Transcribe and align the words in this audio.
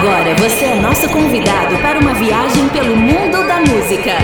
Agora 0.00 0.34
você 0.36 0.64
é 0.64 0.74
nosso 0.76 1.06
convidado 1.10 1.76
para 1.76 1.98
uma 1.98 2.14
viagem 2.14 2.66
pelo 2.70 2.96
mundo 2.96 3.46
da 3.46 3.60
música. 3.60 4.16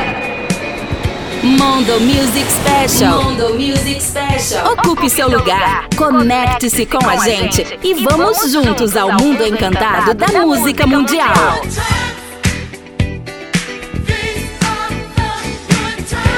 Mondo 1.42 2.00
Music 2.00 2.46
Special. 2.50 3.22
Mondo 3.22 3.54
Music 3.56 4.02
Special. 4.02 4.72
Ocupe 4.72 5.10
seu 5.10 5.28
lugar, 5.28 5.86
conecte-se 5.94 6.86
com 6.86 7.06
a 7.06 7.18
gente 7.18 7.78
e 7.82 7.92
vamos 7.92 8.50
juntos 8.50 8.96
ao 8.96 9.12
mundo 9.12 9.46
encantado 9.46 10.14
da 10.14 10.28
música 10.40 10.86
mundial. 10.86 11.60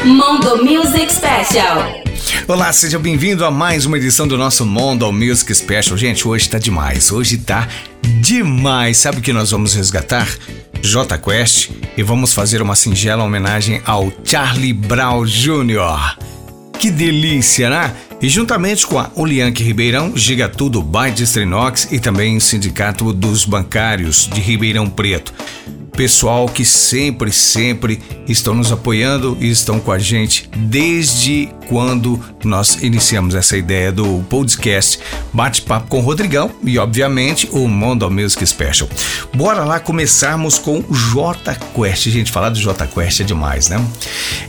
Mondo 0.05 0.65
Music 0.65 1.13
Special. 1.13 1.98
Olá, 2.47 2.73
seja 2.73 2.99
bem-vindo 2.99 3.45
a 3.45 3.51
mais 3.51 3.85
uma 3.85 3.97
edição 3.97 4.27
do 4.27 4.39
nosso 4.39 4.65
Mondo 4.65 5.11
Music 5.13 5.55
Special. 5.55 5.97
Gente, 5.97 6.27
hoje 6.27 6.49
tá 6.49 6.59
demais, 6.59 7.11
hoje 7.11 7.39
tá 7.39 7.69
demais. 8.21 8.99
Sabe 8.99 9.19
o 9.19 9.21
que 9.21 9.33
nós 9.33 9.51
vamos 9.51 9.75
resgatar? 9.75 10.29
J 10.81 11.19
Quest 11.19 11.71
e 11.97 12.03
vamos 12.03 12.33
fazer 12.33 12.63
uma 12.63 12.75
singela 12.75 13.25
homenagem 13.25 13.83
ao 13.85 14.13
Charlie 14.25 14.73
Brown 14.73 15.25
Jr. 15.25 16.17
Que 16.79 16.91
delícia, 16.91 17.69
né? 17.69 17.93
E 18.23 18.29
juntamente 18.29 18.87
com 18.87 18.99
a 18.99 19.11
Ulianque 19.15 19.63
Ribeirão, 19.63 20.17
Giga 20.17 20.49
Tudo 20.49 20.83
by 20.83 21.15
e 21.91 22.01
também 22.01 22.37
o 22.37 22.41
Sindicato 22.41 23.13
dos 23.13 23.45
Bancários 23.45 24.29
de 24.33 24.41
Ribeirão 24.41 24.89
Preto 24.89 25.35
pessoal 25.99 26.47
que 26.47 26.65
sempre, 26.65 27.33
sempre 27.33 28.01
estão 28.29 28.55
nos 28.55 28.71
apoiando 28.71 29.37
e 29.41 29.51
estão 29.51 29.81
com 29.81 29.91
a 29.91 29.99
gente 29.99 30.49
desde 30.55 31.49
quando 31.69 32.21
nós 32.45 32.85
iniciamos 32.85 33.35
essa 33.35 33.57
ideia 33.57 33.91
do 33.91 34.25
podcast 34.31 35.01
Bate-Papo 35.33 35.89
com 35.89 35.99
o 35.99 36.01
Rodrigão 36.01 36.53
e, 36.63 36.79
obviamente, 36.79 37.49
o 37.51 37.67
Mondo 37.67 38.09
Music 38.09 38.47
Special. 38.47 38.89
Bora 39.35 39.65
lá 39.65 39.81
começarmos 39.81 40.57
com 40.57 40.85
J 40.89 41.57
Quest. 41.75 42.09
Gente, 42.09 42.31
falar 42.31 42.51
do 42.51 42.61
J 42.61 42.87
Quest 42.87 43.21
é 43.21 43.25
demais, 43.25 43.69
né? 43.69 43.85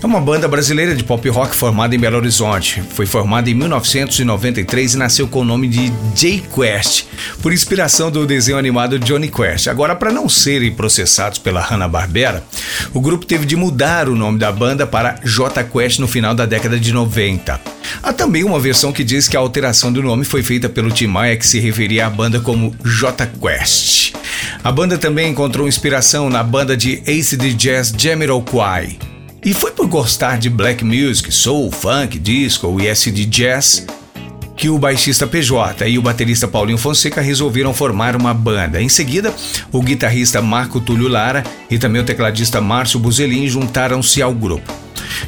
É 0.01 0.05
uma 0.05 0.21
banda 0.21 0.47
brasileira 0.47 0.95
de 0.95 1.03
pop 1.03 1.27
rock 1.29 1.55
formada 1.55 1.95
em 1.95 1.99
Belo 1.99 2.17
Horizonte. 2.17 2.83
Foi 2.91 3.07
formada 3.07 3.49
em 3.49 3.55
1993 3.55 4.93
e 4.93 4.97
nasceu 4.97 5.27
com 5.27 5.41
o 5.41 5.45
nome 5.45 5.67
de 5.67 5.91
J 6.13 6.43
Quest, 6.55 7.05
por 7.41 7.51
inspiração 7.51 8.11
do 8.11 8.25
desenho 8.27 8.57
animado 8.57 8.99
Johnny 8.99 9.29
Quest. 9.29 9.67
Agora, 9.67 9.95
para 9.95 10.11
não 10.11 10.29
serem 10.29 10.71
processados 10.71 11.38
pela 11.39 11.61
Hanna-Barbera, 11.61 12.43
o 12.93 13.01
grupo 13.01 13.25
teve 13.25 13.45
de 13.45 13.55
mudar 13.55 14.07
o 14.07 14.15
nome 14.15 14.37
da 14.37 14.51
banda 14.51 14.85
para 14.85 15.19
J 15.23 15.63
Quest 15.63 15.99
no 15.99 16.07
final 16.07 16.35
da 16.35 16.45
década 16.45 16.79
de 16.79 16.93
90. 16.93 17.59
Há 18.03 18.13
também 18.13 18.43
uma 18.43 18.59
versão 18.59 18.91
que 18.91 19.03
diz 19.03 19.27
que 19.27 19.35
a 19.35 19.39
alteração 19.39 19.91
do 19.91 20.03
nome 20.03 20.23
foi 20.23 20.43
feita 20.43 20.69
pelo 20.69 20.91
Tim 20.91 21.07
Maia, 21.07 21.37
que 21.37 21.47
se 21.47 21.59
referia 21.59 22.07
à 22.07 22.09
banda 22.09 22.39
como 22.39 22.75
J 22.83 23.25
Quest. 23.27 24.13
A 24.63 24.71
banda 24.71 24.97
também 24.97 25.31
encontrou 25.31 25.67
inspiração 25.67 26.29
na 26.29 26.43
banda 26.43 26.75
de 26.75 27.01
Ace 27.05 27.35
de 27.35 27.53
Jazz 27.53 27.93
Jamiroquai. 27.97 28.97
E 29.43 29.53
foi 29.53 29.71
por 29.71 29.87
gostar 29.87 30.37
de 30.37 30.49
black 30.49 30.83
music, 30.83 31.31
soul, 31.31 31.71
funk, 31.71 32.19
disco 32.19 32.79
e 32.79 32.89
acid 32.89 33.25
jazz 33.25 33.87
que 34.59 34.69
o 34.69 34.77
baixista 34.77 35.25
PJ 35.25 35.87
e 35.87 35.97
o 35.97 36.01
baterista 36.01 36.45
Paulinho 36.45 36.77
Fonseca 36.77 37.21
resolveram 37.21 37.73
formar 37.73 38.13
uma 38.13 38.33
banda. 38.33 38.81
Em 38.81 38.89
seguida, 38.89 39.33
o 39.71 39.81
guitarrista 39.81 40.41
Marco 40.41 40.81
Túlio 40.81 41.07
Lara 41.07 41.45
e 41.71 41.79
também 41.79 42.01
o 42.01 42.05
tecladista 42.05 42.59
Márcio 42.59 42.99
Buzelin 42.99 43.47
juntaram-se 43.47 44.21
ao 44.21 44.33
grupo. 44.33 44.69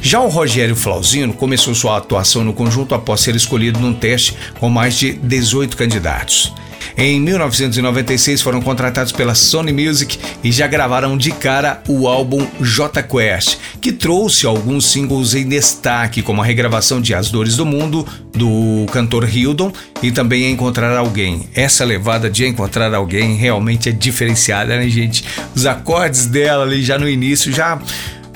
Já 0.02 0.20
o 0.20 0.28
Rogério 0.28 0.76
Flauzino 0.76 1.32
começou 1.32 1.74
sua 1.74 1.96
atuação 1.96 2.44
no 2.44 2.52
conjunto 2.52 2.94
após 2.94 3.22
ser 3.22 3.34
escolhido 3.34 3.80
num 3.80 3.94
teste 3.94 4.36
com 4.60 4.68
mais 4.68 4.98
de 4.98 5.14
18 5.14 5.78
candidatos. 5.78 6.52
Em 6.96 7.20
1996 7.20 8.42
foram 8.42 8.60
contratados 8.60 9.12
pela 9.12 9.34
Sony 9.34 9.72
Music 9.72 10.18
e 10.42 10.52
já 10.52 10.66
gravaram 10.66 11.16
de 11.16 11.32
cara 11.32 11.82
o 11.88 12.06
álbum 12.06 12.46
J 12.60 13.02
Quest, 13.02 13.56
que 13.80 13.92
trouxe 13.92 14.46
alguns 14.46 14.86
singles 14.86 15.34
em 15.34 15.48
destaque, 15.48 16.22
como 16.22 16.42
a 16.42 16.44
regravação 16.44 17.00
de 17.00 17.14
As 17.14 17.30
Dores 17.30 17.56
do 17.56 17.64
Mundo, 17.64 18.06
do 18.32 18.86
cantor 18.92 19.28
Hildon, 19.28 19.72
e 20.02 20.10
também 20.10 20.50
Encontrar 20.50 20.96
Alguém. 20.96 21.48
Essa 21.54 21.84
levada 21.84 22.28
de 22.28 22.46
Encontrar 22.46 22.92
Alguém 22.94 23.36
realmente 23.36 23.88
é 23.88 23.92
diferenciada, 23.92 24.76
né, 24.76 24.88
gente? 24.88 25.24
Os 25.54 25.66
acordes 25.66 26.26
dela 26.26 26.64
ali 26.64 26.82
já 26.82 26.98
no 26.98 27.08
início 27.08 27.52
já 27.52 27.80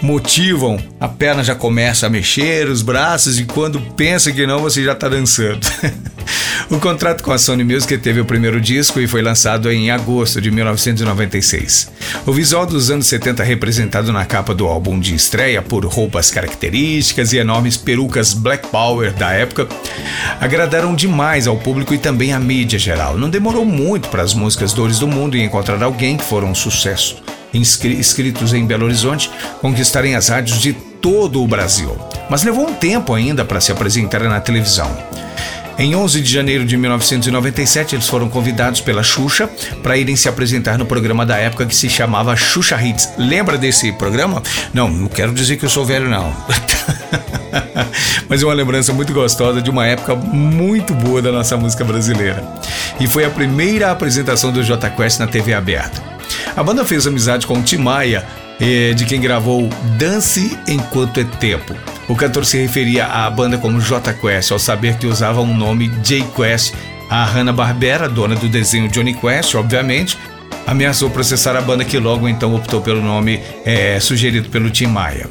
motivam, 0.02 0.78
a 1.00 1.08
perna 1.08 1.42
já 1.42 1.54
começa 1.54 2.06
a 2.06 2.10
mexer, 2.10 2.68
os 2.68 2.82
braços, 2.82 3.38
e 3.38 3.44
quando 3.44 3.80
pensa 3.80 4.30
que 4.32 4.46
não, 4.46 4.60
você 4.60 4.84
já 4.84 4.92
está 4.92 5.08
dançando. 5.08 5.66
o 6.68 6.78
contrato 6.80 7.22
com 7.22 7.32
a 7.32 7.38
Sony 7.38 7.62
Music 7.62 7.96
teve 7.98 8.20
o 8.20 8.24
primeiro 8.24 8.60
disco 8.60 8.98
e 8.98 9.06
foi 9.06 9.22
lançado 9.22 9.70
em 9.70 9.90
agosto 9.90 10.40
de 10.40 10.50
1996. 10.50 11.90
O 12.26 12.32
visual 12.32 12.66
dos 12.66 12.90
anos 12.90 13.06
70 13.06 13.42
representado 13.44 14.12
na 14.12 14.24
capa 14.24 14.54
do 14.54 14.66
álbum 14.66 14.98
de 14.98 15.14
estreia 15.14 15.62
por 15.62 15.84
roupas 15.84 16.30
características 16.30 17.32
e 17.32 17.38
enormes 17.38 17.76
perucas 17.76 18.32
Black 18.32 18.68
Power 18.68 19.12
da 19.12 19.32
época 19.32 19.68
agradaram 20.40 20.94
demais 20.94 21.46
ao 21.46 21.56
público 21.56 21.94
e 21.94 21.98
também 21.98 22.32
à 22.32 22.40
mídia 22.40 22.78
geral. 22.78 23.16
Não 23.16 23.30
demorou 23.30 23.64
muito 23.64 24.08
para 24.08 24.22
as 24.22 24.34
músicas 24.34 24.72
Dores 24.72 24.98
do 24.98 25.06
Mundo 25.06 25.36
e 25.36 25.42
Encontrar 25.42 25.82
Alguém 25.82 26.16
que 26.16 26.24
foram 26.24 26.50
um 26.50 26.54
sucesso 26.54 27.22
inscritos 27.54 28.52
em 28.52 28.66
Belo 28.66 28.84
Horizonte 28.84 29.30
conquistarem 29.60 30.14
as 30.14 30.28
rádios 30.28 30.60
de 30.60 30.72
todo 30.72 31.42
o 31.42 31.46
Brasil. 31.46 31.96
Mas 32.28 32.42
levou 32.42 32.68
um 32.68 32.74
tempo 32.74 33.14
ainda 33.14 33.44
para 33.44 33.60
se 33.60 33.72
apresentar 33.72 34.20
na 34.24 34.40
televisão. 34.40 34.90
Em 35.78 35.94
11 35.94 36.22
de 36.22 36.32
janeiro 36.32 36.64
de 36.64 36.74
1997, 36.74 37.96
eles 37.96 38.08
foram 38.08 38.30
convidados 38.30 38.80
pela 38.80 39.02
Xuxa 39.02 39.46
para 39.82 39.96
irem 39.98 40.16
se 40.16 40.26
apresentar 40.26 40.78
no 40.78 40.86
programa 40.86 41.26
da 41.26 41.36
época 41.36 41.66
que 41.66 41.76
se 41.76 41.90
chamava 41.90 42.34
Xuxa 42.34 42.80
Hits. 42.82 43.10
Lembra 43.18 43.58
desse 43.58 43.92
programa? 43.92 44.42
Não, 44.72 44.88
não 44.88 45.06
quero 45.06 45.34
dizer 45.34 45.58
que 45.58 45.66
eu 45.66 45.68
sou 45.68 45.84
velho, 45.84 46.08
não. 46.08 46.34
Mas 48.26 48.42
é 48.42 48.46
uma 48.46 48.54
lembrança 48.54 48.90
muito 48.92 49.12
gostosa 49.12 49.60
de 49.60 49.68
uma 49.68 49.86
época 49.86 50.14
muito 50.14 50.94
boa 50.94 51.20
da 51.20 51.30
nossa 51.30 51.58
música 51.58 51.84
brasileira. 51.84 52.42
E 52.98 53.06
foi 53.06 53.26
a 53.26 53.30
primeira 53.30 53.90
apresentação 53.90 54.50
do 54.50 54.64
J 54.64 54.88
Quest 54.90 55.18
na 55.18 55.26
TV 55.26 55.52
aberta. 55.52 56.02
A 56.56 56.62
banda 56.62 56.86
fez 56.86 57.06
amizade 57.06 57.46
com 57.46 57.62
Tim 57.62 57.78
Maia, 57.78 58.24
de 58.58 59.04
quem 59.04 59.20
gravou 59.20 59.68
Dance 59.98 60.58
Enquanto 60.66 61.20
é 61.20 61.24
Tempo. 61.24 61.74
O 62.08 62.14
cantor 62.14 62.44
se 62.44 62.56
referia 62.58 63.06
à 63.06 63.28
banda 63.28 63.58
como 63.58 63.80
J 63.80 64.12
Quest, 64.14 64.52
ao 64.52 64.58
saber 64.58 64.96
que 64.96 65.06
usava 65.06 65.40
um 65.40 65.56
nome 65.56 65.88
J 66.02 66.24
Quest. 66.34 66.74
A 67.08 67.24
Hanna-Barbera, 67.24 68.08
dona 68.08 68.34
do 68.34 68.48
desenho 68.48 68.88
Johnny 68.88 69.14
Quest, 69.14 69.54
obviamente, 69.54 70.18
ameaçou 70.66 71.08
processar 71.10 71.56
a 71.56 71.60
banda 71.60 71.84
que 71.84 71.98
logo 71.98 72.28
então 72.28 72.54
optou 72.54 72.80
pelo 72.80 73.00
nome 73.00 73.40
eh, 73.64 73.98
sugerido 74.00 74.48
pelo 74.48 74.70
Tim 74.70 74.86
Maia. 74.86 75.28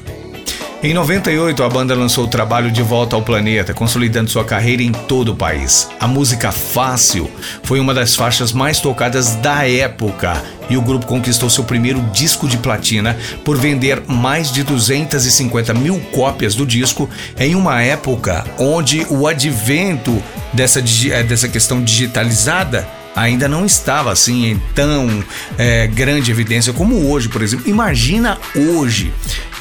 Em 0.83 0.93
98, 0.93 1.63
a 1.63 1.69
banda 1.69 1.95
lançou 1.95 2.25
o 2.25 2.27
trabalho 2.27 2.69
De 2.69 2.83
Volta 2.83 3.15
ao 3.15 3.21
Planeta, 3.21 3.73
consolidando 3.73 4.29
sua 4.29 4.43
carreira 4.43 4.83
em 4.83 4.91
todo 4.91 5.31
o 5.31 5.35
país. 5.35 5.89
A 5.99 6.07
música 6.07 6.51
Fácil 6.51 7.31
foi 7.63 7.79
uma 7.79 7.93
das 7.93 8.15
faixas 8.15 8.51
mais 8.51 8.79
tocadas 8.79 9.35
da 9.35 9.67
época 9.67 10.43
e 10.69 10.77
o 10.77 10.81
grupo 10.81 11.05
conquistou 11.07 11.49
seu 11.49 11.63
primeiro 11.63 12.01
disco 12.11 12.47
de 12.47 12.57
platina 12.57 13.17
por 13.43 13.57
vender 13.57 14.03
mais 14.07 14.51
de 14.51 14.63
250 14.63 15.73
mil 15.73 15.99
cópias 16.11 16.53
do 16.53 16.65
disco 16.65 17.09
em 17.39 17.55
uma 17.55 17.81
época 17.81 18.45
onde 18.59 19.07
o 19.09 19.27
advento 19.27 20.21
dessa, 20.53 20.83
eh, 21.09 21.23
dessa 21.23 21.47
questão 21.47 21.81
digitalizada 21.81 22.87
ainda 23.15 23.47
não 23.47 23.65
estava 23.65 24.11
assim 24.11 24.51
em 24.51 24.61
tão 24.75 25.23
é, 25.57 25.87
grande 25.87 26.29
evidência 26.29 26.73
como 26.73 27.09
hoje, 27.09 27.29
por 27.29 27.41
exemplo. 27.41 27.67
Imagina 27.69 28.37
hoje 28.55 29.13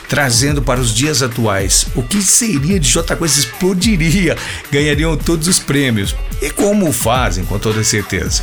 trazendo 0.08 0.62
para 0.62 0.80
os 0.80 0.94
dias 0.94 1.22
atuais. 1.22 1.86
O 1.94 2.02
que 2.02 2.22
seria 2.22 2.78
de 2.78 2.88
J 2.88 3.16
Quest 3.16 3.38
explodiria, 3.38 4.36
ganhariam 4.70 5.16
todos 5.16 5.48
os 5.48 5.58
prêmios. 5.58 6.14
E 6.42 6.50
como 6.50 6.92
fazem, 6.92 7.44
com 7.44 7.58
toda 7.58 7.82
certeza. 7.82 8.42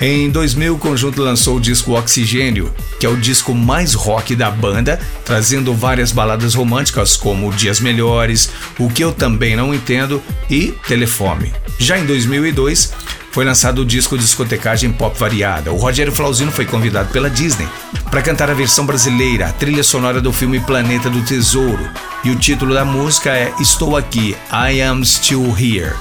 Em 0.00 0.30
2000, 0.30 0.74
o 0.74 0.78
conjunto 0.78 1.22
lançou 1.22 1.56
o 1.56 1.60
disco 1.60 1.92
Oxigênio, 1.92 2.72
que 2.98 3.06
é 3.06 3.08
o 3.08 3.16
disco 3.16 3.54
mais 3.54 3.94
rock 3.94 4.34
da 4.34 4.50
banda, 4.50 5.00
trazendo 5.24 5.74
várias 5.74 6.12
baladas 6.12 6.54
românticas 6.54 7.16
como 7.16 7.52
Dias 7.52 7.80
Melhores, 7.80 8.50
O 8.78 8.88
Que 8.88 9.02
Eu 9.02 9.12
Também 9.12 9.56
Não 9.56 9.74
Entendo 9.74 10.22
e 10.48 10.74
Telefone. 10.86 11.52
Já 11.78 11.98
em 11.98 12.06
2002, 12.06 12.92
foi 13.36 13.44
lançado 13.44 13.80
o 13.80 13.84
disco 13.84 14.16
Discotecagem 14.16 14.90
Pop 14.90 15.14
Variada. 15.18 15.70
O 15.70 15.76
Rogério 15.76 16.10
Flauzino 16.10 16.50
foi 16.50 16.64
convidado 16.64 17.10
pela 17.10 17.28
Disney 17.28 17.68
para 18.10 18.22
cantar 18.22 18.48
a 18.48 18.54
versão 18.54 18.86
brasileira, 18.86 19.48
a 19.48 19.52
trilha 19.52 19.82
sonora 19.82 20.22
do 20.22 20.32
filme 20.32 20.58
Planeta 20.58 21.10
do 21.10 21.22
Tesouro. 21.22 21.86
E 22.24 22.30
o 22.30 22.36
título 22.36 22.72
da 22.72 22.82
música 22.82 23.28
é 23.28 23.52
Estou 23.60 23.94
Aqui, 23.94 24.34
I 24.50 24.80
Am 24.80 25.04
Still 25.04 25.54
Here. 25.54 25.92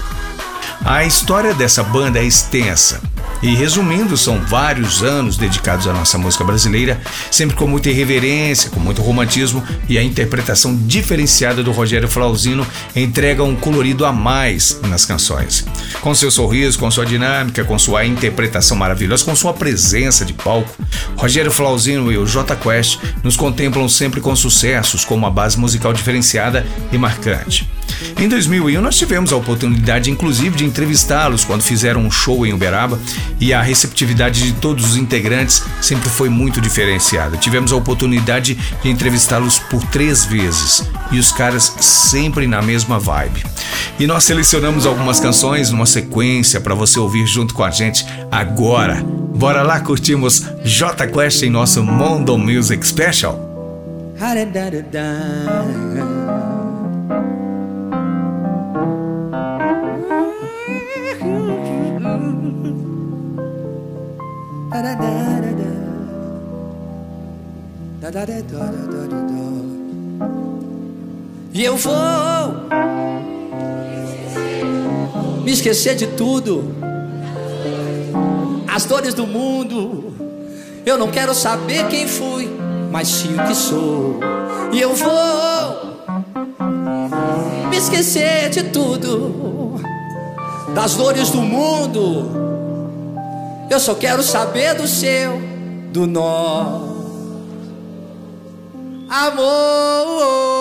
A 0.85 1.03
história 1.03 1.53
dessa 1.53 1.83
banda 1.83 2.19
é 2.19 2.23
extensa. 2.23 3.01
E 3.41 3.53
resumindo, 3.53 4.17
são 4.17 4.39
vários 4.41 5.03
anos 5.03 5.37
dedicados 5.37 5.87
à 5.87 5.93
nossa 5.93 6.17
música 6.17 6.43
brasileira, 6.43 6.99
sempre 7.29 7.55
com 7.55 7.67
muita 7.67 7.89
irreverência, 7.89 8.69
com 8.69 8.79
muito 8.79 9.01
romantismo 9.01 9.63
e 9.87 9.97
a 9.97 10.03
interpretação 10.03 10.75
diferenciada 10.75 11.61
do 11.61 11.71
Rogério 11.71 12.07
Flauzino 12.07 12.65
entrega 12.95 13.43
um 13.43 13.55
colorido 13.55 14.05
a 14.05 14.11
mais 14.11 14.79
nas 14.87 15.05
canções. 15.05 15.65
Com 16.01 16.15
seu 16.15 16.31
sorriso, 16.31 16.79
com 16.79 16.89
sua 16.89 17.05
dinâmica, 17.05 17.63
com 17.63 17.77
sua 17.77 18.05
interpretação 18.05 18.77
maravilhosa, 18.77 19.25
com 19.25 19.35
sua 19.35 19.53
presença 19.53 20.25
de 20.25 20.33
palco, 20.33 20.75
Rogério 21.15 21.51
Flauzino 21.51 22.11
e 22.11 22.17
o 22.17 22.25
J 22.25 22.55
Quest 22.55 22.99
nos 23.23 23.37
contemplam 23.37 23.87
sempre 23.87 24.21
com 24.21 24.35
sucessos, 24.35 25.05
com 25.05 25.15
uma 25.15 25.29
base 25.29 25.59
musical 25.59 25.93
diferenciada 25.93 26.65
e 26.91 26.97
marcante. 26.97 27.74
Em 28.19 28.27
2001, 28.27 28.81
nós 28.81 28.97
tivemos 28.97 29.31
a 29.31 29.35
oportunidade, 29.35 30.11
inclusive, 30.11 30.57
de 30.57 30.65
entrevistá-los 30.65 31.43
quando 31.43 31.61
fizeram 31.61 32.01
um 32.01 32.11
show 32.11 32.45
em 32.45 32.53
Uberaba 32.53 32.99
e 33.39 33.53
a 33.53 33.61
receptividade 33.61 34.43
de 34.43 34.53
todos 34.53 34.91
os 34.91 34.97
integrantes 34.97 35.63
sempre 35.81 36.09
foi 36.09 36.29
muito 36.29 36.61
diferenciada. 36.61 37.37
Tivemos 37.37 37.71
a 37.71 37.75
oportunidade 37.75 38.57
de 38.81 38.89
entrevistá-los 38.89 39.59
por 39.59 39.83
três 39.87 40.25
vezes 40.25 40.83
e 41.11 41.19
os 41.19 41.31
caras 41.31 41.75
sempre 41.79 42.47
na 42.47 42.61
mesma 42.61 42.99
vibe. 42.99 43.43
E 43.99 44.05
nós 44.05 44.23
selecionamos 44.23 44.85
algumas 44.85 45.19
canções 45.19 45.69
numa 45.69 45.85
sequência 45.85 46.59
para 46.59 46.75
você 46.75 46.99
ouvir 46.99 47.25
junto 47.25 47.53
com 47.53 47.63
a 47.63 47.71
gente 47.71 48.05
agora. 48.31 49.01
Bora 49.35 49.63
lá 49.63 49.79
curtimos 49.79 50.45
J 50.63 51.07
Quest 51.07 51.43
em 51.43 51.49
nosso 51.49 51.83
Mondo 51.83 52.37
Music 52.37 52.85
Special. 52.85 53.39
E 71.53 71.63
eu 71.63 71.77
vou 71.77 71.93
me 75.45 75.51
esquecer 75.53 75.95
de 75.95 76.07
tudo, 76.07 76.75
as 78.67 78.83
dores 78.83 79.13
do 79.13 79.25
mundo. 79.25 80.13
Eu 80.85 80.97
não 80.97 81.09
quero 81.09 81.33
saber 81.33 81.87
quem 81.87 82.05
fui, 82.05 82.49
mas 82.91 83.07
sim 83.07 83.33
o 83.33 83.47
que 83.47 83.55
sou. 83.55 84.19
E 84.73 84.81
eu 84.81 84.93
vou 84.93 85.09
me 87.69 87.77
esquecer 87.77 88.49
de 88.49 88.63
tudo, 88.63 89.79
das 90.73 90.95
dores 90.95 91.29
do 91.29 91.41
mundo. 91.41 92.54
Eu 93.69 93.79
só 93.79 93.95
quero 93.95 94.21
saber 94.21 94.75
do 94.75 94.87
seu, 94.87 95.39
do 95.91 96.05
nosso 96.05 96.95
amor. 99.09 100.54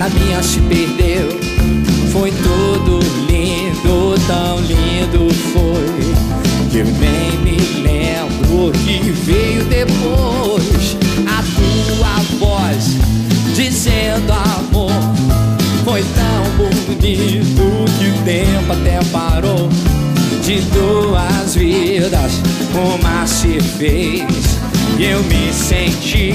Na 0.00 0.08
minha 0.08 0.42
se 0.42 0.58
perdeu. 0.62 1.28
Foi 2.10 2.32
tudo 2.32 3.00
lindo, 3.28 4.14
tão 4.26 4.58
lindo 4.60 5.32
foi. 5.52 6.00
Que 6.70 6.78
eu 6.78 6.86
nem 6.86 7.38
me 7.44 7.58
lembro 7.82 8.68
o 8.68 8.72
que 8.72 9.10
veio 9.10 9.62
depois. 9.66 10.96
A 11.28 11.42
tua 11.54 12.38
voz 12.38 12.96
dizendo 13.54 14.32
amor. 14.32 14.90
Foi 15.84 16.02
tão 16.14 16.44
bonito 16.56 17.84
que 17.98 18.08
o 18.08 18.24
tempo 18.24 18.72
até 18.72 19.00
parou. 19.12 19.68
De 20.42 20.62
duas 20.62 21.54
vidas, 21.54 22.40
uma 22.74 23.26
se 23.26 23.60
fez. 23.60 24.60
E 24.98 25.04
eu 25.04 25.22
me 25.24 25.52
senti 25.52 26.29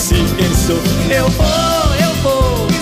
sim 0.00 0.24
quem 0.36 0.54
sou. 0.54 0.80
Eu 1.10 1.28
vou, 1.30 1.94
eu 2.00 2.14
vou 2.22 2.66
de 2.66 2.76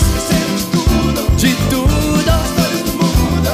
tudo, 0.71 1.37
de 1.37 1.55
tudo, 1.69 2.19
histórias 2.19 2.83
do 2.83 2.93
mundo. 2.93 3.49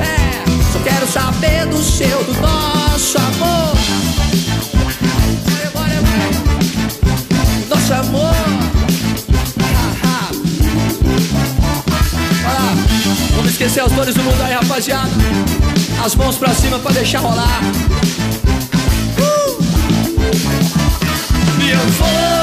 É, 0.00 0.42
só 0.72 0.78
quero 0.80 1.06
saber 1.06 1.66
do 1.66 1.82
seu, 1.82 2.24
do 2.24 2.32
nosso 2.40 3.18
amor. 3.18 3.76
Nosso 7.68 7.94
amor. 7.94 8.34
Vamos 13.36 13.50
esquecer 13.52 13.80
as 13.80 13.92
dores 13.92 14.14
do 14.14 14.22
mundo 14.22 14.42
aí, 14.42 14.54
rapaziada. 14.54 15.10
As 16.02 16.14
mãos 16.14 16.36
pra 16.36 16.54
cima 16.54 16.78
pra 16.78 16.92
deixar 16.92 17.20
rolar. 17.20 17.60
Uh! 19.18 19.62
E 21.62 21.70
eu 21.70 21.86
vou 21.98 22.39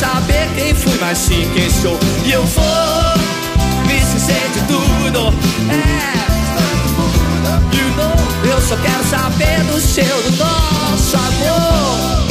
saber 0.00 0.48
quem 0.54 0.74
fui, 0.74 0.96
mas 1.00 1.18
sim 1.18 1.50
quem 1.54 1.68
sou. 1.68 1.98
E 2.24 2.32
eu 2.32 2.44
vou 2.44 2.64
me 3.86 3.96
esquecer 3.98 4.50
de 4.54 4.60
tudo. 4.60 5.34
É. 5.68 6.20
You 7.76 7.88
know, 7.96 8.14
eu 8.50 8.60
só 8.62 8.76
quero 8.76 9.04
saber 9.04 9.62
do 9.64 9.78
seu, 9.80 10.22
do 10.22 10.30
nosso 10.38 11.16
amor. 11.16 12.26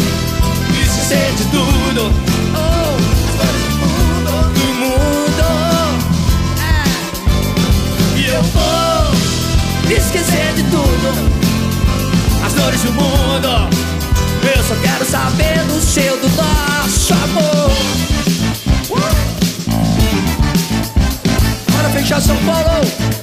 Me 0.71 0.81
esquecer 0.81 1.31
de 1.37 1.43
tudo. 1.45 2.11
Oh, 2.55 2.97
do 4.53 4.65
mundo. 4.79 5.49
É. 6.59 8.19
E 8.19 8.27
eu 8.27 8.41
vou 8.41 9.15
me 9.87 9.93
esquecer 9.93 10.53
de 10.55 10.63
tudo. 10.63 11.13
As 12.45 12.53
dores 12.53 12.81
do 12.81 12.91
mundo. 12.93 13.88
Eu 14.41 14.63
só 14.63 14.75
quero 14.81 15.05
saber 15.05 15.63
do 15.65 15.81
seu, 15.81 16.17
do 16.19 16.29
nosso 16.29 17.13
amor. 17.13 18.09
fechar 22.09 22.21
São 22.21 22.37
Paulo. 22.45 23.18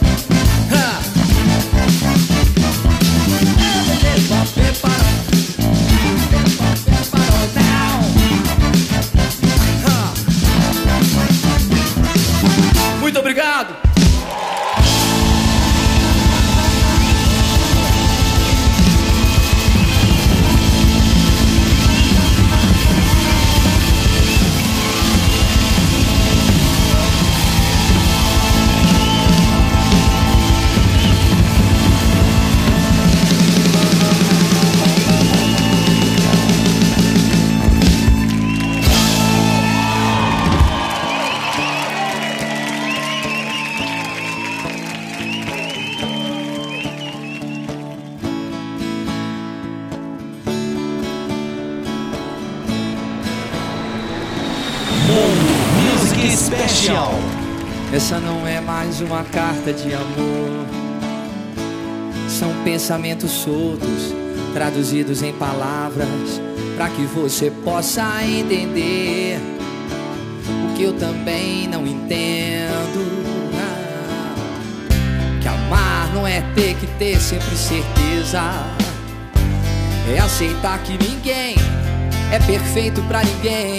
De 59.72 59.92
amor. 59.94 60.66
São 62.28 62.52
pensamentos 62.62 63.30
soltos, 63.30 64.14
traduzidos 64.52 65.22
em 65.22 65.32
palavras, 65.32 66.40
para 66.76 66.88
que 66.88 67.02
você 67.06 67.50
possa 67.64 68.22
entender 68.24 69.38
o 70.48 70.76
que 70.76 70.82
eu 70.84 70.92
também 70.92 71.66
não 71.68 71.86
entendo. 71.86 73.16
que 75.40 75.48
amar 75.48 76.12
não 76.14 76.26
é 76.26 76.42
ter 76.54 76.74
que 76.76 76.86
ter 76.98 77.20
sempre 77.20 77.56
certeza, 77.56 78.42
é 80.14 80.18
aceitar 80.20 80.78
que 80.82 80.92
ninguém 80.92 81.56
é 82.32 82.38
perfeito 82.38 83.02
para 83.02 83.22
ninguém, 83.24 83.78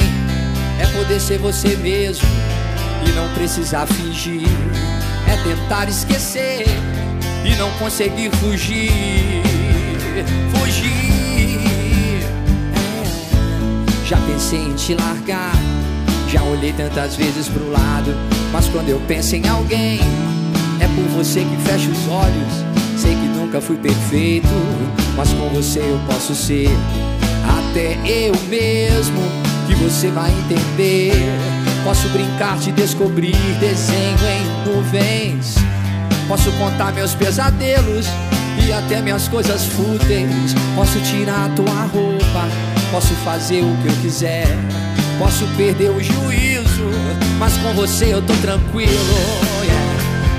é 0.82 0.88
poder 0.98 1.20
ser 1.20 1.38
você 1.38 1.76
mesmo 1.78 2.28
e 3.08 3.12
não 3.12 3.34
precisar 3.34 3.86
fingir. 3.86 4.97
Tentar 5.48 5.88
esquecer 5.88 6.66
e 7.46 7.56
não 7.56 7.72
conseguir 7.80 8.30
fugir. 8.32 8.92
Fugir. 10.54 12.20
É. 12.76 14.06
Já 14.06 14.18
pensei 14.18 14.60
em 14.60 14.74
te 14.74 14.94
largar. 14.94 15.54
Já 16.30 16.44
olhei 16.44 16.74
tantas 16.74 17.16
vezes 17.16 17.48
pro 17.48 17.72
lado. 17.72 18.14
Mas 18.52 18.68
quando 18.68 18.90
eu 18.90 19.00
penso 19.08 19.38
em 19.38 19.48
alguém, 19.48 20.02
é 20.82 20.88
por 20.88 21.06
você 21.16 21.40
que 21.40 21.56
fecho 21.64 21.92
os 21.92 22.08
olhos. 22.10 23.02
Sei 23.02 23.16
que 23.16 23.28
nunca 23.28 23.62
fui 23.62 23.78
perfeito, 23.78 24.50
mas 25.16 25.32
com 25.32 25.48
você 25.48 25.80
eu 25.80 26.00
posso 26.08 26.36
ser. 26.36 26.68
Até 27.58 27.94
eu 28.06 28.34
mesmo, 28.50 29.22
que 29.66 29.76
você 29.76 30.10
vai 30.10 30.30
entender. 30.30 31.57
Posso 31.88 32.10
brincar 32.10 32.58
de 32.58 32.74
descobrir 32.74 33.34
desenho 33.62 34.18
em 34.20 34.70
nuvens. 34.70 35.56
Posso 36.28 36.52
contar 36.58 36.92
meus 36.92 37.16
pesadelos 37.16 38.08
e 38.62 38.74
até 38.74 39.02
minhas 39.02 39.30
coisas 39.30 39.64
fúteis. 39.68 40.54
Posso 40.76 41.00
tirar 41.00 41.50
tua 41.56 41.84
roupa, 41.84 42.50
posso 42.92 43.14
fazer 43.24 43.62
o 43.62 43.78
que 43.82 43.88
eu 43.88 43.96
quiser. 44.02 44.48
Posso 45.18 45.48
perder 45.56 45.92
o 45.92 46.04
juízo, 46.04 46.92
mas 47.40 47.56
com 47.60 47.74
você 47.74 48.14
eu 48.14 48.22
tô 48.22 48.34
tranquilo. 48.42 48.92
Yeah. 49.64 49.88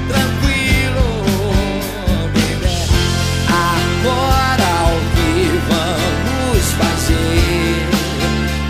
Tranquilo, 0.07 1.25
baby. 2.35 2.76
Agora 3.49 4.71
o 4.93 5.00
que 5.17 5.49
vamos 5.67 6.73
fazer? 6.73 7.88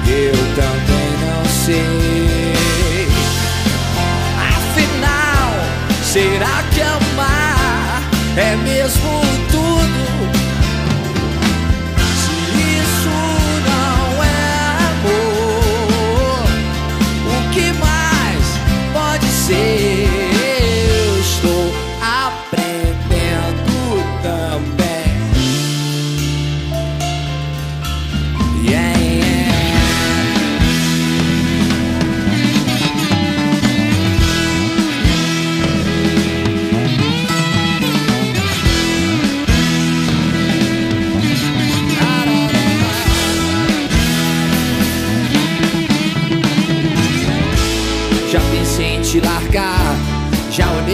Eu 0.07 0.37
também 0.55 1.11
não 1.27 1.45
sei. 1.67 2.08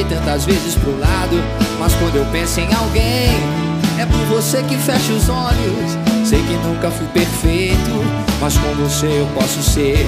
Tantas 0.08 0.44
vezes 0.44 0.74
pro 0.74 0.98
lado, 0.98 1.42
mas 1.78 1.94
quando 1.94 2.16
eu 2.16 2.24
penso 2.26 2.60
em 2.60 2.74
alguém, 2.74 3.30
é 3.98 4.06
por 4.06 4.20
você 4.26 4.62
que 4.62 4.76
fecho 4.76 5.12
os 5.12 5.28
olhos. 5.28 5.98
Sei 6.24 6.38
que 6.40 6.54
nunca 6.66 6.90
fui 6.90 7.06
perfeito, 7.08 8.04
mas 8.40 8.56
com 8.58 8.74
você 8.74 9.06
eu 9.06 9.26
posso 9.34 9.62
ser. 9.62 10.06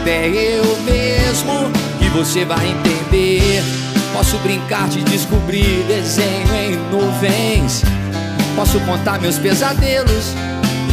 Até 0.00 0.28
eu 0.28 0.64
mesmo, 0.82 1.70
e 2.00 2.08
você 2.10 2.44
vai 2.44 2.66
entender. 2.68 3.62
Posso 4.12 4.36
brincar 4.38 4.88
de 4.88 5.02
descobrir 5.02 5.84
desenho 5.88 6.54
em 6.54 6.76
nuvens. 6.90 7.82
Posso 8.54 8.78
contar 8.80 9.20
meus 9.20 9.38
pesadelos 9.38 10.34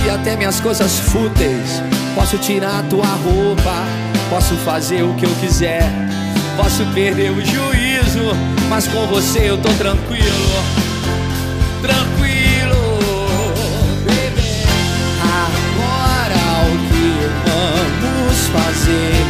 e 0.06 0.10
até 0.10 0.36
minhas 0.36 0.60
coisas 0.60 0.98
fúteis. 1.00 1.82
Posso 2.16 2.38
tirar 2.40 2.84
tua 2.90 3.06
roupa, 3.06 3.86
posso 4.30 4.56
fazer 4.66 5.04
o 5.04 5.14
que 5.14 5.26
eu 5.26 5.36
quiser. 5.40 5.84
Posso 6.58 6.84
perder 6.94 7.32
o 7.32 7.46
juízo, 7.46 7.91
mas 8.70 8.88
com 8.88 9.08
você 9.08 9.50
eu 9.50 9.58
tô 9.58 9.70
tranquilo. 9.74 10.64
Tranquilo, 11.82 13.00
baby. 14.06 14.64
Agora 15.22 16.44
o 16.68 16.78
que 16.90 17.06
vamos 17.46 18.38
fazer? 18.48 19.26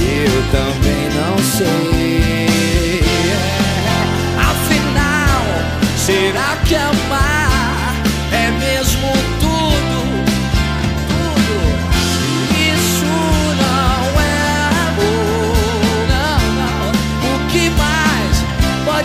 Eu 0.00 0.42
também 0.52 1.04
não 1.14 1.38
sei. 1.38 3.02
Afinal, 4.38 5.42
será 5.96 6.56
que 6.64 6.74
amar 6.74 7.37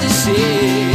pode 0.04 0.10
ser. 0.10 0.93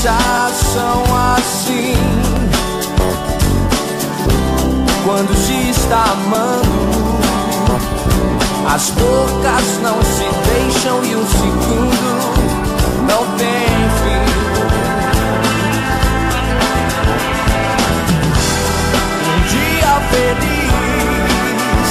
Coisas 0.00 0.54
são 0.74 1.02
assim 1.34 1.96
quando 5.04 5.34
se 5.34 5.70
está 5.70 6.04
amando. 6.12 7.18
As 8.72 8.90
bocas 8.90 9.80
não 9.82 10.00
se 10.00 10.28
deixam 10.46 11.04
e 11.04 11.16
um 11.16 11.26
segundo 11.26 12.10
não 13.08 13.26
tem 13.38 13.66
fim. 13.98 14.26
Um 19.26 19.38
dia 19.48 19.94
feliz, 20.12 21.88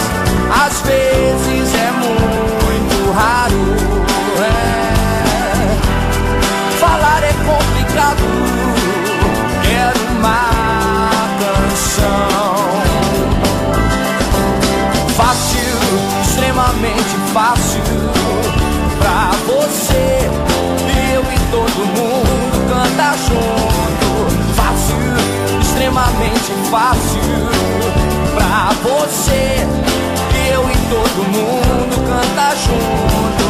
às 0.65 0.79
vezes 0.81 1.75
é 1.75 1.91
muito 1.91 3.11
raro. 3.11 3.86
Canção. 11.39 12.55
Fácil, 15.15 15.77
extremamente 16.21 17.15
fácil 17.33 17.81
pra 18.99 19.31
você. 19.45 20.29
Eu 21.13 21.21
e 21.21 21.39
todo 21.51 21.79
mundo 21.97 22.55
canta 22.69 23.09
junto. 23.27 24.09
Fácil, 24.55 24.97
extremamente 25.61 26.51
fácil 26.69 27.21
pra 28.35 28.71
você. 28.83 29.67
Eu 30.51 30.61
e 30.69 30.77
todo 30.89 31.19
mundo 31.31 31.95
canta 32.07 32.55
junto. 32.55 33.47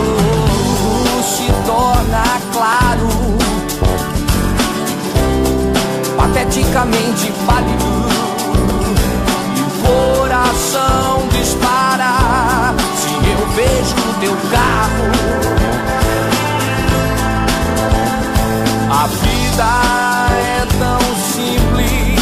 Se 1.23 1.47
torna 1.65 2.46
pateticamente 6.47 7.31
pálido. 7.45 7.85
E 9.55 9.61
o 9.61 9.69
coração 9.85 11.27
dispara 11.31 12.73
se 12.95 13.13
eu 13.29 13.47
vejo 13.55 13.95
o 13.95 14.13
teu 14.19 14.35
carro. 14.49 15.05
A 18.89 19.07
vida 19.07 19.69
é 20.37 20.65
tão 20.79 20.99
simples, 21.33 22.19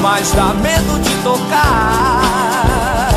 mas 0.00 0.32
dá 0.32 0.54
medo 0.54 0.98
de 1.00 1.14
tocar. 1.22 3.10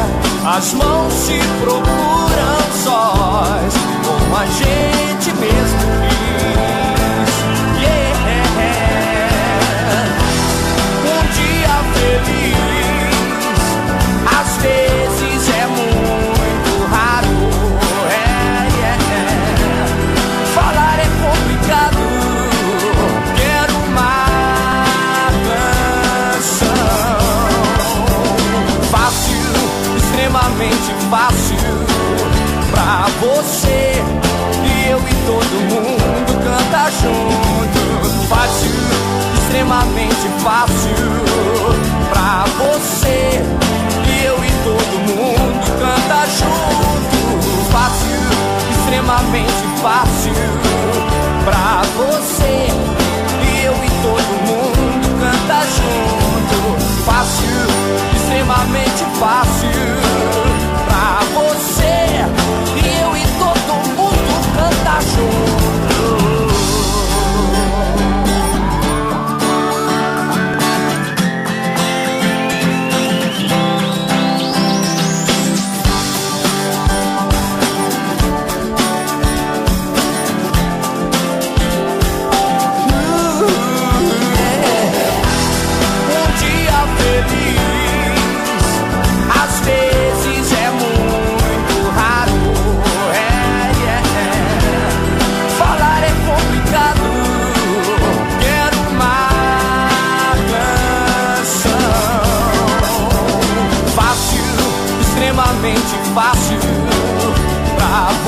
As 0.46 0.74
mãos 0.74 1.14
se 1.14 1.40
procuram 1.62 2.58
sós, 2.84 3.74
como 4.06 4.36
a 4.36 4.46
gente 4.46 5.34
mesmo 5.40 5.67
fácil 49.82 50.34
pra 51.46 51.82
você. 51.96 52.68
E 53.44 53.66
eu 53.66 53.74
e 53.74 53.90
todo 54.02 54.32
mundo 54.48 55.20
canta 55.20 55.62
junto. 55.66 57.04
Fácil, 57.06 57.48
extremamente 58.16 59.04
fácil 59.20 60.07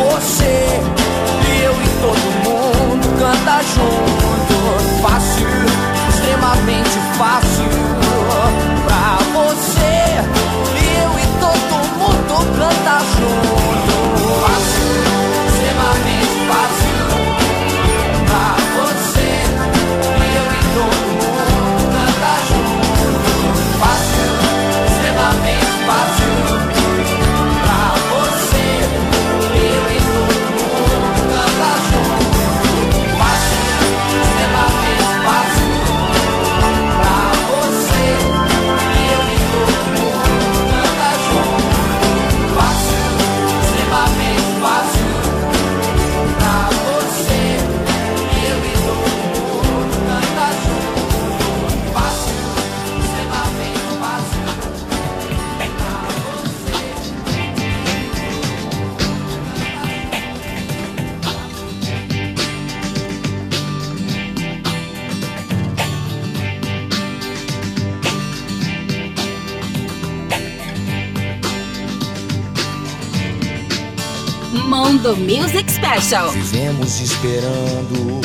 você. 0.04 0.80
E 1.52 1.64
eu 1.64 1.74
e 1.74 1.90
todo 2.02 2.28
mundo 2.46 3.08
canta 3.20 3.62
junto. 3.64 5.02
Fácil, 5.02 5.48
extremamente 6.10 7.00
fácil 7.18 7.59
Mondo 74.52 75.16
Music 75.16 75.72
Special. 75.72 76.32
Vivemos 76.32 77.00
esperando 77.00 78.20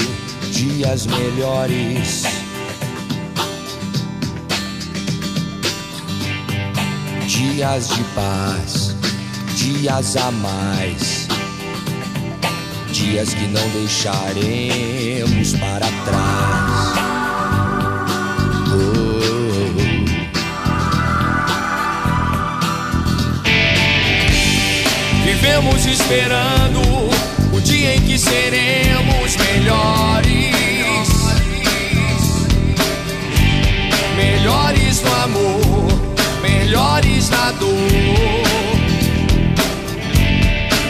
dias 0.50 1.06
melhores. 1.06 2.24
Dias 7.26 7.90
de 7.90 8.02
paz, 8.14 8.96
dias 9.54 10.16
a 10.16 10.30
mais. 10.30 11.28
Dias 12.90 13.34
que 13.34 13.46
não 13.48 13.68
deixaremos 13.70 15.52
para 15.58 15.86
trás. 16.06 17.13
Vivemos 25.44 25.84
esperando 25.84 26.80
o 27.52 27.60
dia 27.60 27.96
em 27.96 28.00
que 28.00 28.18
seremos 28.18 29.36
melhores. 29.36 30.54
Melhores 34.16 35.02
no 35.02 35.14
amor, 35.22 35.86
melhores 36.40 37.28
na 37.28 37.52
dor, 37.52 37.76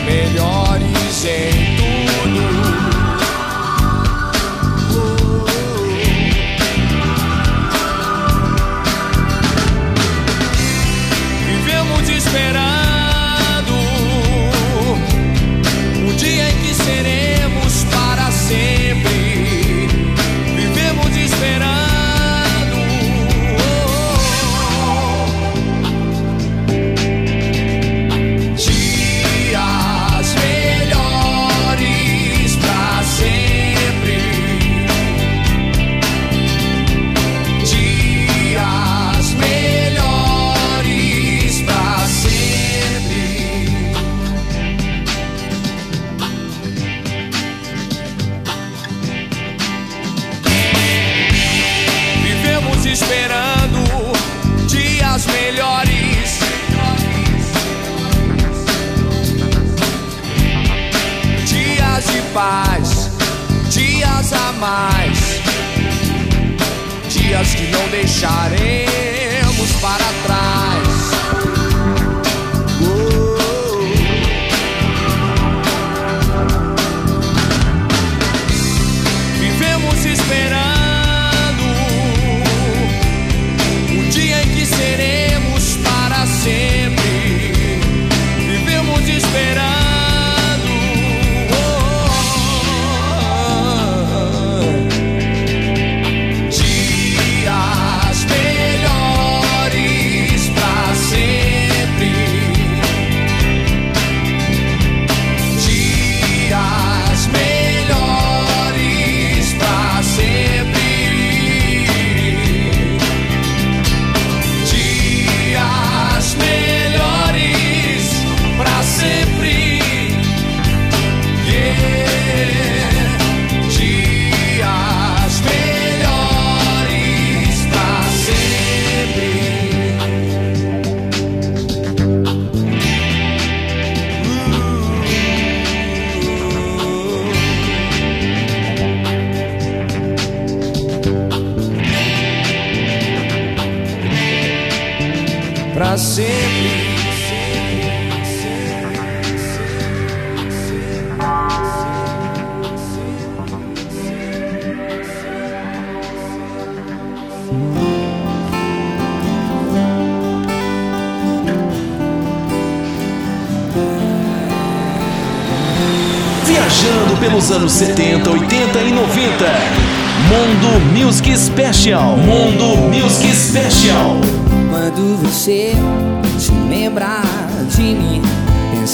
melhores 0.06 1.24
em 1.24 1.74
tudo. 1.76 2.13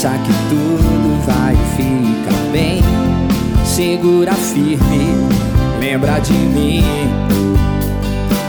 Pensar 0.00 0.18
que 0.22 0.32
tudo 0.48 1.26
vai 1.26 1.54
ficar 1.76 2.42
bem, 2.50 2.82
segura 3.66 4.32
firme, 4.32 5.28
lembra 5.78 6.18
de 6.20 6.32
mim. 6.32 6.82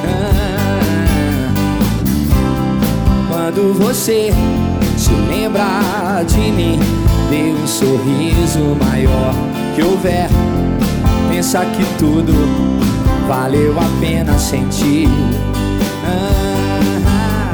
Ah, 0.05 1.51
quando 3.27 3.73
você 3.77 4.31
se 4.95 5.11
lembrar 5.11 6.23
de 6.23 6.39
mim, 6.39 6.79
dê 7.29 7.51
um 7.51 7.67
sorriso 7.67 8.77
maior 8.79 9.35
que 9.75 9.83
houver. 9.83 10.29
Pensa 11.27 11.65
que 11.65 11.83
tudo 11.99 12.31
valeu 13.27 13.77
a 13.77 13.89
pena 13.99 14.39
sentir. 14.39 15.09
Ah, 16.05 17.51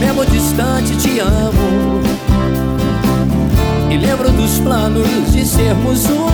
mesmo 0.00 0.26
distante, 0.26 0.96
te 0.96 1.20
amo. 1.20 2.13
Lembro 3.98 4.30
dos 4.30 4.58
planos 4.58 5.06
de 5.32 5.44
sermos 5.46 6.06
um. 6.06 6.26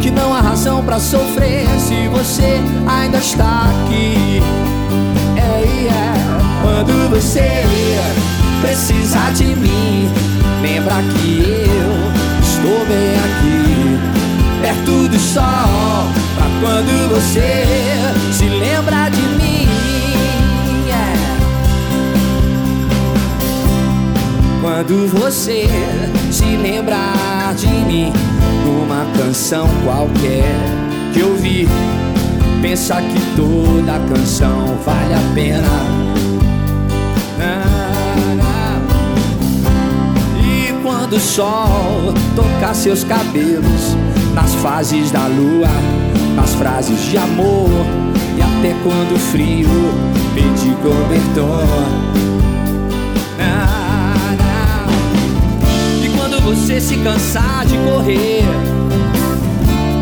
Que 0.00 0.10
não 0.10 0.34
há 0.34 0.40
razão 0.40 0.84
para 0.84 0.98
sofrer 0.98 1.66
se 1.78 2.08
você 2.08 2.60
ainda 2.86 3.18
está 3.18 3.70
aqui. 3.70 4.42
É, 5.36 5.62
é. 5.88 6.14
Quando 6.62 7.10
você 7.10 7.64
precisar 8.60 9.32
de 9.32 9.44
mim, 9.44 10.10
lembra 10.62 10.94
que 11.14 11.64
eu 11.68 12.40
estou 12.40 12.86
bem 12.86 13.14
aqui, 13.24 13.98
perto 14.62 15.08
do 15.08 15.18
sol, 15.18 15.42
pra 16.36 16.46
quando 16.60 17.14
você 17.14 17.64
se 18.32 18.48
lembra 18.48 19.08
de 19.08 19.22
mim. 19.22 19.35
Quando 24.76 25.08
você 25.08 25.66
se 26.30 26.44
lembrar 26.44 27.54
de 27.56 27.66
mim, 27.66 28.12
numa 28.62 29.06
canção 29.16 29.66
qualquer 29.82 30.44
que 31.14 31.20
eu 31.20 31.34
vi, 31.34 31.66
pensa 32.60 33.00
que 33.00 33.18
toda 33.34 33.98
canção 34.14 34.76
vale 34.84 35.14
a 35.14 35.34
pena. 35.34 36.06
quando 40.82 41.14
o 41.14 41.20
sol 41.20 42.12
tocar 42.34 42.74
seus 42.74 43.02
cabelos 43.02 43.96
nas 44.34 44.54
fases 44.56 45.10
da 45.10 45.26
lua, 45.26 45.70
nas 46.34 46.54
frases 46.54 47.00
de 47.00 47.16
amor 47.16 47.70
e 48.36 48.42
até 48.42 48.74
quando 48.82 49.14
o 49.14 49.18
frio 49.18 49.68
pedir 50.34 50.76
cobertor. 50.82 52.15
você 56.46 56.80
se 56.80 56.96
cansar 56.98 57.66
de 57.66 57.76
correr, 57.78 58.44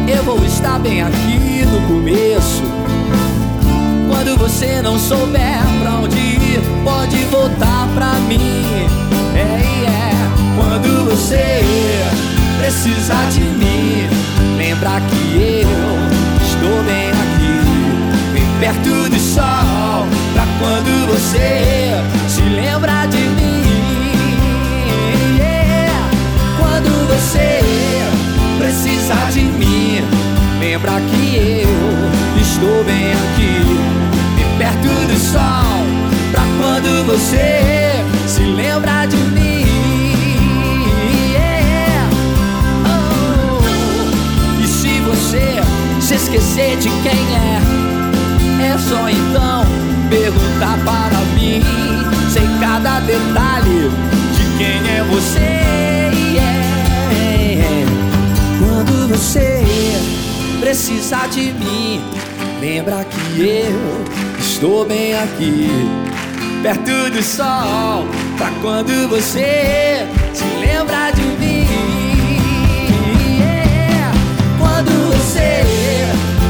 eu 0.07 0.23
vou 0.25 0.45
estar 0.45 0.79
bem 0.79 1.01
aqui 1.01 1.65
no 1.65 1.89
começo. 1.89 2.63
Quando 4.11 4.37
você 4.37 4.83
não 4.83 4.99
souber 4.99 5.63
pra 5.81 5.93
onde 5.93 6.19
ir, 6.19 6.61
pode 6.85 7.17
voltar 7.31 7.89
pra 7.95 8.13
mim. 8.29 8.67
É, 9.35 9.87
é. 9.89 10.11
Quando 10.55 11.09
você 11.09 11.63
precisar 12.59 13.25
de 13.31 13.41
mim, 13.41 14.07
lembra 14.59 15.01
que 15.01 15.63
eu 15.63 16.47
estou 16.47 16.83
bem 16.85 17.11
aqui, 17.11 18.35
bem 18.35 18.45
perto 18.61 19.09
do 19.09 19.19
sol. 19.19 20.07
Pra 20.35 20.45
quando 20.59 21.07
você 21.07 21.93
se 22.29 22.43
lembrar 22.43 23.09
de 23.09 23.17
mim. 23.17 23.64
você 27.25 28.03
precisa 28.59 29.15
de 29.33 29.41
mim, 29.41 30.05
lembra 30.61 31.01
que 31.01 31.63
eu 31.63 32.41
estou 32.41 32.85
bem 32.85 33.13
aqui, 33.13 33.65
bem 34.37 34.59
perto 34.59 34.89
do 35.07 35.19
sol, 35.19 35.87
pra 36.33 36.43
quando 36.59 37.07
você 37.07 38.05
se 38.27 38.43
lembra 38.43 39.07
de 39.07 39.17
mim. 39.17 39.65
Oh. 42.85 44.63
E 44.63 44.67
se 44.67 45.01
você 45.01 45.63
se 46.01 46.17
esquecer 46.17 46.77
de 46.77 46.91
quem 47.03 47.23
é, 47.37 48.71
é 48.75 48.79
só 48.79 49.09
então 49.09 49.65
perguntar 50.11 50.79
para 50.85 51.19
mim, 51.35 51.63
sem 52.31 52.47
cada 52.61 53.01
detalhe 53.01 53.91
de 54.35 54.59
quem 54.59 54.91
é 54.91 55.03
você. 55.11 55.94
Quando 59.05 59.19
você 59.19 59.63
precisar 60.61 61.27
de 61.27 61.53
mim, 61.53 62.03
lembra 62.59 63.05
que 63.05 63.39
eu 63.39 64.41
estou 64.41 64.87
bem 64.87 65.13
aqui 65.15 65.69
perto 66.63 67.11
do 67.11 67.23
sol. 67.23 68.07
Pra 68.39 68.51
quando 68.63 69.07
você 69.11 70.09
se 70.33 70.45
lembra 70.59 71.11
de 71.11 71.21
mim. 71.21 71.69
Yeah. 73.41 74.15
Quando 74.59 75.13
você 75.13 75.65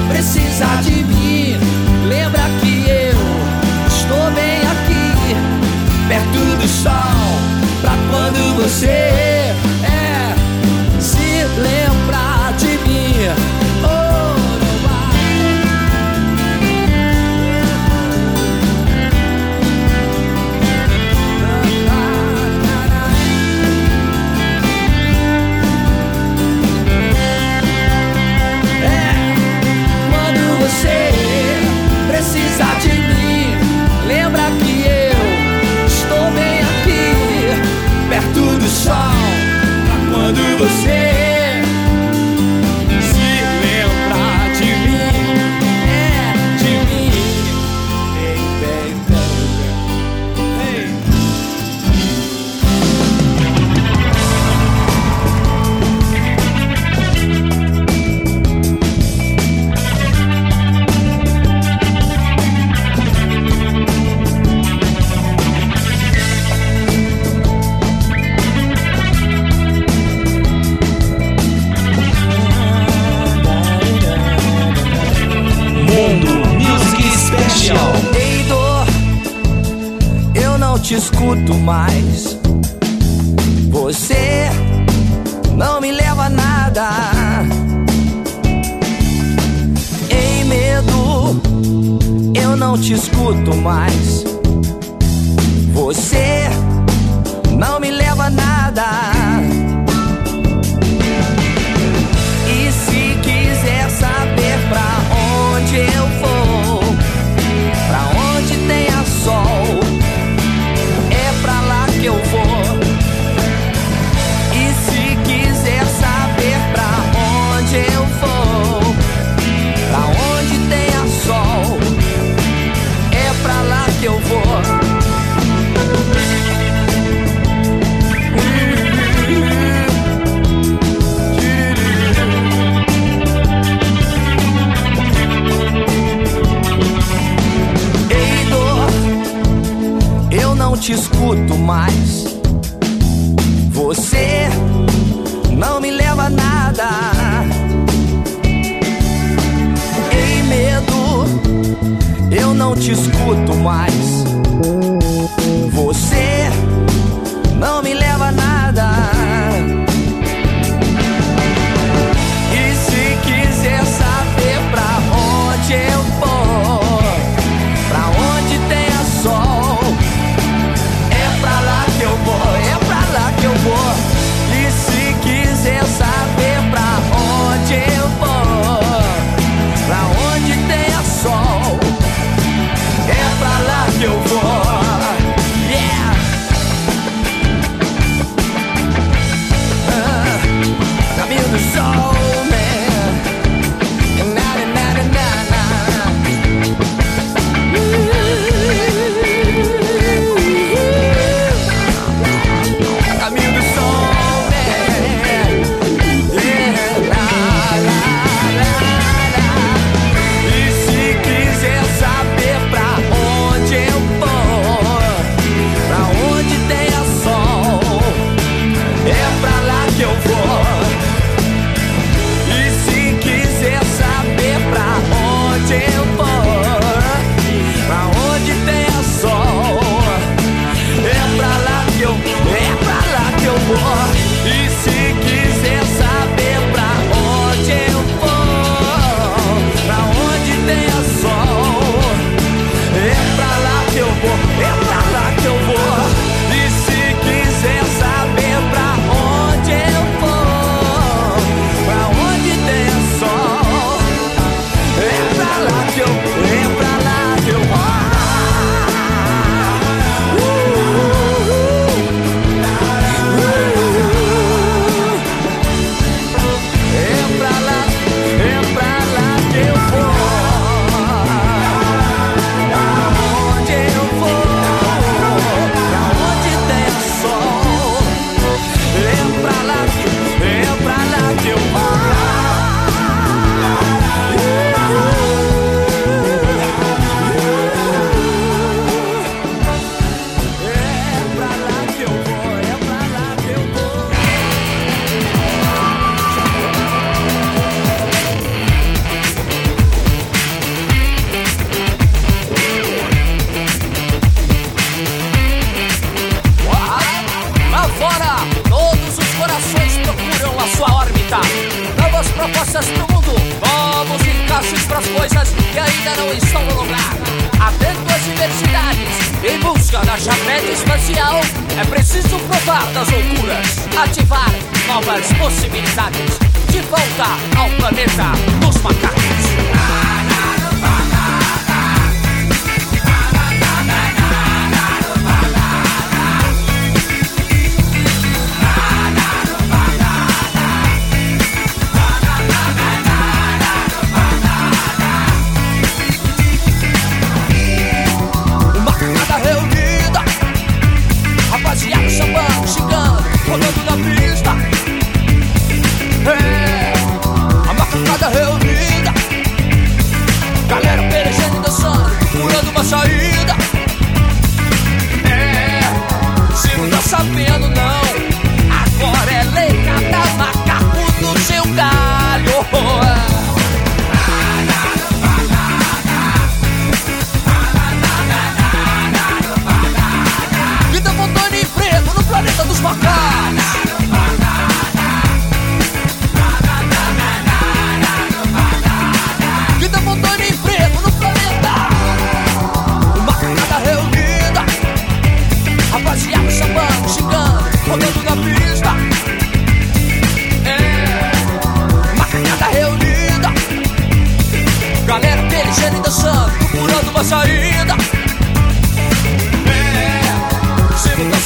precisar 0.08 0.80
de 0.82 1.02
mim, 1.02 1.58
lembra 2.06 2.42
que 2.60 2.88
eu 2.88 3.18
estou 3.88 4.30
bem 4.30 4.60
aqui, 4.60 5.34
perto 6.06 6.62
do 6.62 6.68
sol. 6.68 6.92
Pra 7.80 7.96
quando 8.12 8.62
você 8.62 8.86
é, 8.86 10.36
se 11.00 11.44
lembrar 11.60 12.03
te 40.56 41.13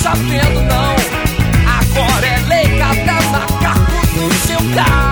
tá 0.09 0.15
não. 0.63 0.97
Agora 1.79 2.27
é 2.27 2.39
lei, 2.49 2.79
cada 2.79 3.21
macaco 3.31 3.93
no 4.17 4.33
seu 4.33 4.59
carro? 4.75 5.08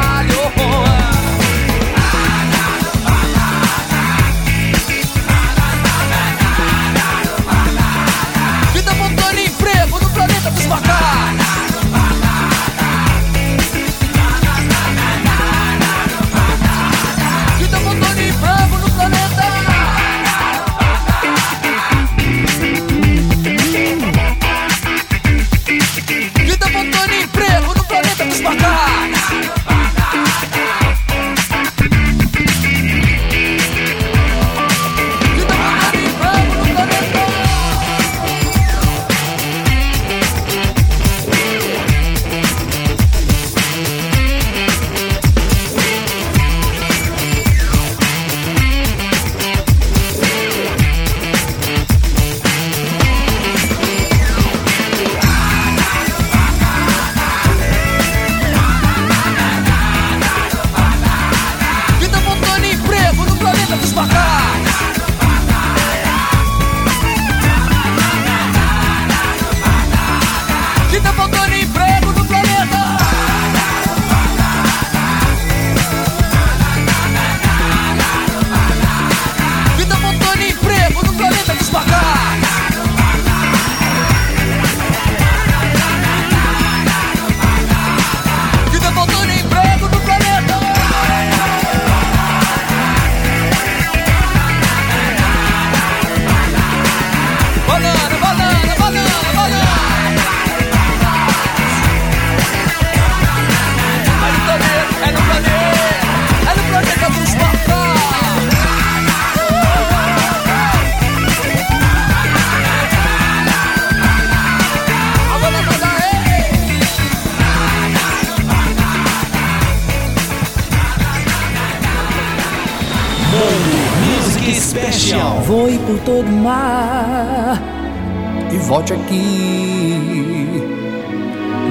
Volte 128.86 128.92
aqui. 128.94 130.62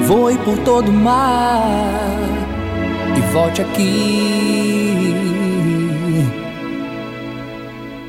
Voe 0.06 0.38
por 0.40 0.58
todo 0.60 0.90
o 0.90 0.94
mar 0.94 2.02
e 3.18 3.22
volte 3.34 3.62
aqui 3.62 5.16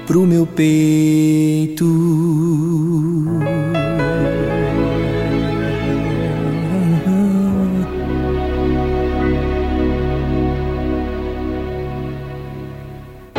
pro 0.07 0.27
meu 0.27 0.45
peito. 0.47 1.87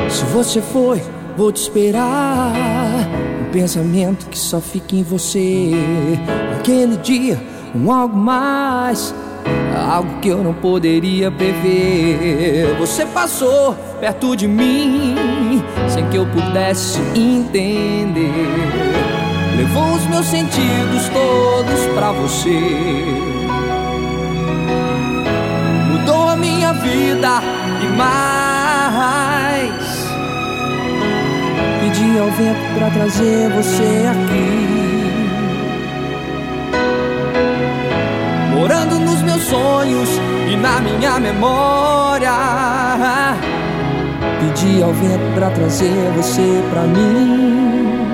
Se 0.09 0.23
você 0.25 0.61
foi, 0.61 1.01
vou 1.35 1.51
te 1.51 1.61
esperar 1.61 3.26
pensamento 3.51 4.27
que 4.27 4.37
só 4.37 4.59
fica 4.59 4.95
em 4.95 5.03
você. 5.03 5.71
Aquele 6.59 6.97
dia, 6.97 7.41
um 7.75 7.91
algo 7.91 8.15
mais, 8.17 9.13
algo 9.89 10.19
que 10.19 10.29
eu 10.29 10.43
não 10.43 10.53
poderia 10.53 11.31
prever. 11.31 12.75
Você 12.79 13.05
passou 13.05 13.75
perto 13.99 14.35
de 14.35 14.47
mim, 14.47 15.15
sem 15.87 16.07
que 16.09 16.17
eu 16.17 16.25
pudesse 16.27 16.99
entender. 17.15 18.31
Levou 19.57 19.93
os 19.93 20.05
meus 20.07 20.25
sentidos 20.25 21.09
todos 21.09 21.85
pra 21.95 22.11
você. 22.11 22.59
Mudou 25.91 26.29
a 26.29 26.35
minha 26.35 26.73
vida 26.73 27.41
e 27.83 27.97
mais 27.97 29.36
pedi 31.97 32.19
ao 32.19 32.29
vento 32.31 32.59
para 32.75 32.89
trazer 32.91 33.49
você 33.49 34.05
aqui. 34.11 34.77
Morando 38.55 38.99
nos 38.99 39.21
meus 39.23 39.41
sonhos 39.43 40.09
e 40.51 40.55
na 40.55 40.79
minha 40.79 41.19
memória. 41.19 42.31
Pedi 44.39 44.83
ao 44.83 44.93
vento 44.93 45.33
para 45.33 45.49
trazer 45.49 46.11
você 46.15 46.63
pra 46.69 46.83
mim. 46.83 48.05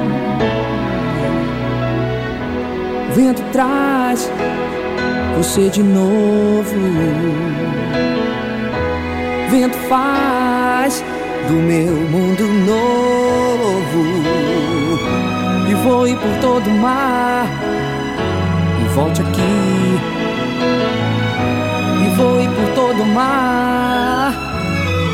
Vento 3.14 3.44
traz 3.52 4.32
você 5.36 5.70
de 5.70 5.84
novo. 5.84 6.74
Vento 9.50 9.78
faz 9.90 11.04
do 11.48 11.54
meu 11.54 11.94
mundo 12.10 12.44
novo. 12.66 14.04
E 15.70 15.74
voe 15.76 16.16
por 16.16 16.40
todo 16.42 16.68
o 16.68 16.78
mar. 16.78 17.48
E 18.82 18.88
volte 18.96 19.22
aqui. 19.22 20.00
E 22.06 22.16
voe 22.16 22.48
por 22.48 22.70
todo 22.76 23.02
o 23.02 23.06
mar. 23.06 24.34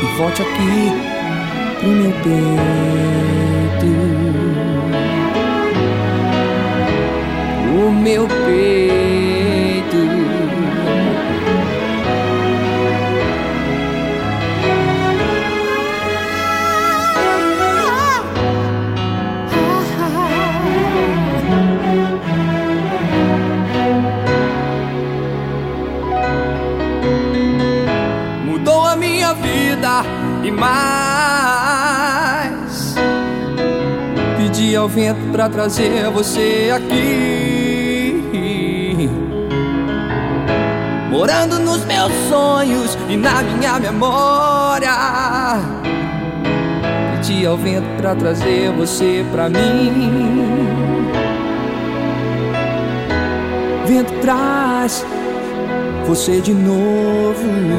E 0.02 0.18
volte 0.18 0.42
aqui 0.42 0.92
pro 1.80 1.88
meu 1.88 2.12
peito. 2.22 3.86
O 7.76 7.92
meu 7.92 8.26
peito. 8.28 9.19
E 30.42 30.50
mais. 30.50 30.70
Pedi 34.36 34.74
ao 34.76 34.88
vento 34.88 35.30
pra 35.32 35.48
trazer 35.48 36.10
você 36.10 36.72
aqui. 36.74 37.90
Morando 41.10 41.58
nos 41.58 41.84
meus 41.84 42.12
sonhos 42.28 42.96
e 43.08 43.16
na 43.16 43.42
minha 43.42 43.78
memória. 43.78 44.92
Pedi 47.12 47.46
ao 47.46 47.56
vento 47.56 47.86
pra 47.98 48.14
trazer 48.14 48.70
você 48.72 49.24
pra 49.32 49.48
mim. 49.48 50.70
Vento 53.86 54.12
traz 54.20 55.04
você 56.06 56.40
de 56.40 56.54
novo. 56.54 57.69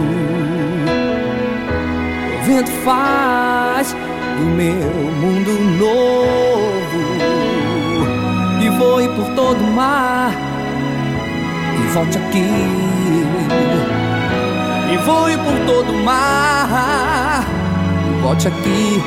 Vento 2.43 2.71
faz 2.83 3.95
do 4.37 4.45
meu 4.45 4.73
mundo 4.73 5.51
novo 5.77 7.01
e 8.59 8.69
voe 8.69 9.07
por 9.09 9.25
todo 9.35 9.63
o 9.63 9.71
mar 9.71 10.31
e 11.75 11.93
volte 11.93 12.17
aqui. 12.17 12.47
E 14.91 14.97
voe 15.05 15.37
por 15.37 15.65
todo 15.67 15.91
o 15.91 16.03
mar 16.03 17.45
e 18.09 18.21
volte 18.21 18.47
aqui 18.47 19.01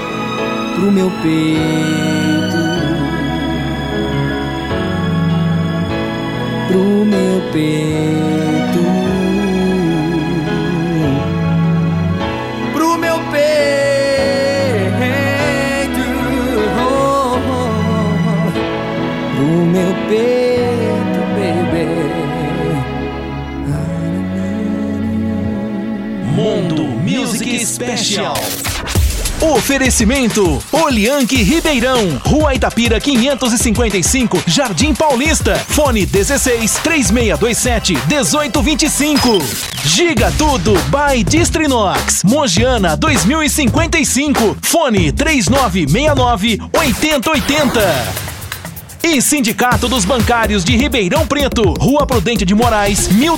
pro 0.77 0.93
meu 0.93 1.11
peito. 1.23 2.65
Pro 6.69 7.05
meu 7.05 7.41
peito. 7.53 9.24
Peito, 20.09 21.21
baby. 21.35 22.05
Mundo 26.35 26.83
Music 27.03 27.65
Special. 27.65 28.35
Oferecimento 29.41 30.63
Olianque 30.73 31.43
Ribeirão, 31.43 32.19
Rua 32.25 32.55
Itapira 32.55 32.99
555, 32.99 34.43
Jardim 34.47 34.95
Paulista. 34.95 35.55
Fone 35.69 36.07
16 36.07 36.81
3627 36.83 37.93
1825. 38.09 39.39
Giga 39.85 40.33
Tudo 40.39 40.73
by 40.89 41.23
Distrinox, 41.23 42.25
Mogiana 42.25 42.97
2055. 42.97 44.57
Fone 44.63 45.13
3969 45.13 46.59
8080. 46.73 48.24
E 49.07 49.21
Sindicato 49.21 49.87
dos 49.87 50.07
Bancários 50.07 50.65
de 50.65 50.75
Ribeirão 50.79 51.27
Preto, 51.27 51.75
Rua 51.75 52.07
Prudente 52.07 52.43
de 52.43 52.55
Moraes, 52.55 53.09
1200 53.09 53.33